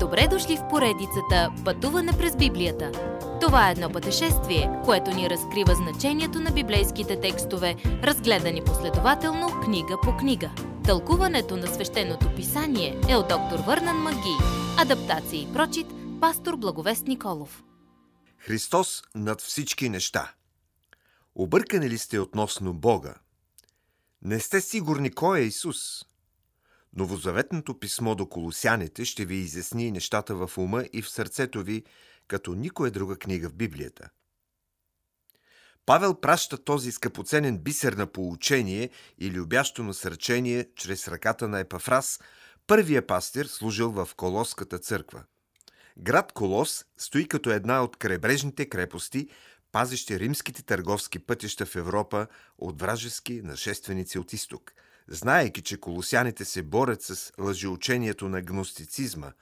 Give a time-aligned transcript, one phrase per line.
[0.00, 2.92] Добре дошли в поредицата Пътуване през Библията.
[3.40, 10.16] Това е едно пътешествие, което ни разкрива значението на библейските текстове, разгледани последователно книга по
[10.16, 10.50] книга.
[10.84, 14.36] Тълкуването на свещеното писание е от доктор Върнан Маги.
[14.78, 15.86] Адаптация и прочит,
[16.20, 17.64] пастор Благовест Николов.
[18.38, 20.32] Христос над всички неща.
[21.34, 23.14] Объркани ли сте относно Бога?
[24.22, 26.07] Не сте сигурни кой е Исус?
[26.96, 31.84] Новозаветното писмо до колосяните ще ви изясни нещата в ума и в сърцето ви,
[32.28, 34.08] като никоя друга книга в Библията.
[35.86, 42.20] Павел праща този скъпоценен бисер на поучение и любящо насърчение чрез ръката на Епафрас,
[42.66, 45.24] първия пастир, служил в Колоската църква.
[45.98, 49.28] Град Колос стои като една от крайбрежните крепости,
[49.72, 52.26] пазещи римските търговски пътища в Европа
[52.58, 54.72] от вражески нашественици от изток–
[55.08, 59.32] знаейки, че колосяните се борят с лъжеучението на гностицизма,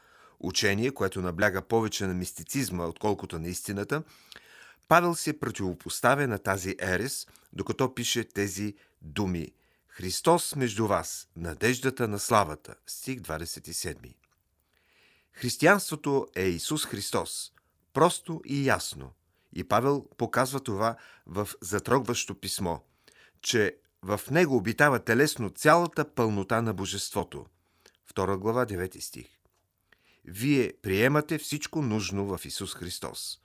[0.40, 4.02] учение, което набляга повече на мистицизма, отколкото на истината,
[4.88, 9.52] Павел се противопоставя на тази ерес, докато пише тези думи
[9.88, 12.74] Христос между вас, надеждата на славата.
[12.86, 14.14] Стих 27.
[15.32, 17.52] Християнството е Исус Христос.
[17.92, 19.12] Просто и ясно.
[19.52, 22.78] И Павел показва това в затрогващо писмо,
[23.42, 27.46] че в него обитава телесно цялата пълнота на Божеството.
[28.14, 29.26] 2 глава, 9 стих.
[30.24, 33.38] Вие приемате всичко нужно в Исус Христос.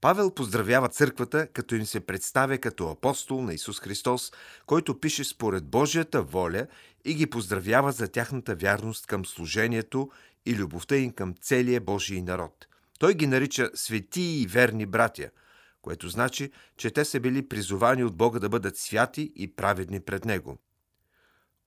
[0.00, 4.32] Павел поздравява църквата, като им се представя като апостол на Исус Христос,
[4.66, 6.66] който пише според Божията воля
[7.04, 10.10] и ги поздравява за тяхната вярност към служението
[10.46, 12.66] и любовта им към целия Божий народ.
[12.98, 15.30] Той ги нарича свети и верни братя–
[15.82, 20.24] което значи, че те са били призовани от Бога да бъдат святи и праведни пред
[20.24, 20.58] Него.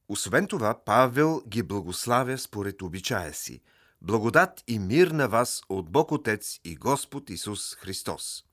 [0.07, 3.61] Освен това, Павел ги благославя според обичая си.
[4.01, 8.43] Благодат и мир на вас от Бог Отец и Господ Исус Христос.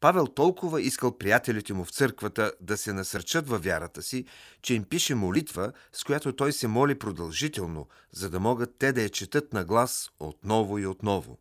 [0.00, 4.24] Павел толкова искал приятелите му в църквата да се насърчат във вярата си,
[4.62, 9.02] че им пише молитва, с която той се моли продължително, за да могат те да
[9.02, 11.38] я четат на глас отново и отново.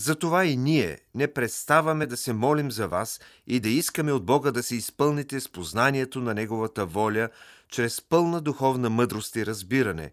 [0.00, 4.50] Затова и ние не преставаме да се молим за вас и да искаме от Бога
[4.50, 7.28] да се изпълните с познанието на Неговата воля,
[7.68, 10.12] чрез пълна духовна мъдрост и разбиране,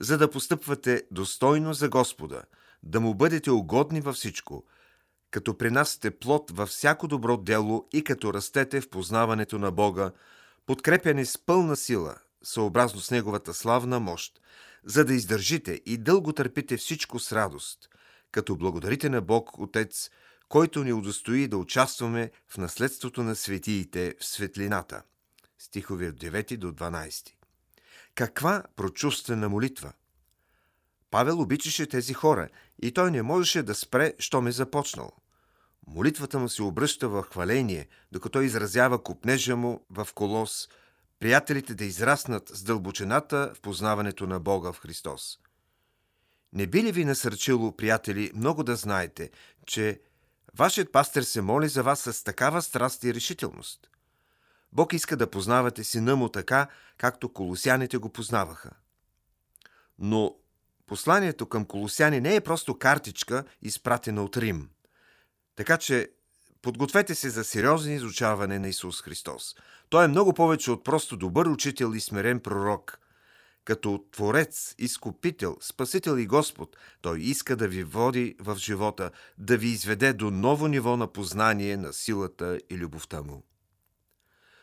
[0.00, 2.42] за да постъпвате достойно за Господа,
[2.82, 4.64] да му бъдете угодни във всичко,
[5.30, 10.10] като принасяте плод във всяко добро дело и като растете в познаването на Бога,
[10.66, 14.40] подкрепяни с пълна сила, съобразно с Неговата славна мощ,
[14.84, 17.88] за да издържите и дълго търпите всичко с радост–
[18.36, 20.10] като благодарите на Бог Отец,
[20.48, 25.02] който ни удостои да участваме в наследството на светиите в светлината.
[25.58, 27.28] Стихове от 9 до 12.
[28.14, 29.92] Каква прочувствена молитва!
[31.10, 32.48] Павел обичаше тези хора
[32.82, 35.12] и той не можеше да спре, що ме започнал.
[35.86, 40.68] Молитвата му се обръща в хваление, докато изразява купнежа му в колос,
[41.18, 45.38] приятелите да израснат с дълбочината в познаването на Бога в Христос.
[46.56, 49.30] Не би ли ви насърчило, приятели, много да знаете,
[49.66, 50.00] че
[50.54, 53.90] вашият пастир се моли за вас с такава страст и решителност?
[54.72, 56.66] Бог иска да познавате сина му така,
[56.98, 58.70] както колосяните го познаваха.
[59.98, 60.34] Но
[60.86, 64.68] посланието към колосяни не е просто картичка, изпратена от Рим.
[65.56, 66.10] Така че
[66.62, 69.56] подгответе се за сериозно изучаване на Исус Христос.
[69.88, 72.98] Той е много повече от просто добър учител и смирен пророк–
[73.66, 79.68] като Творец, Изкупител, Спасител и Господ, Той иска да ви води в живота, да ви
[79.68, 83.42] изведе до ново ниво на познание на силата и любовта Му.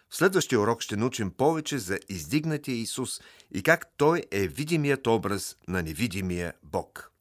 [0.10, 3.22] В следващия урок ще научим повече за издигнатия Исус
[3.52, 7.12] и как Той е видимият образ на невидимия Бог.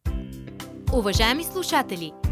[0.92, 2.31] Уважаеми слушатели!